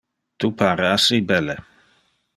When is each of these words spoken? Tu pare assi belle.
Tu 0.43 0.49
pare 0.61 0.87
assi 0.95 1.21
belle. 1.33 1.57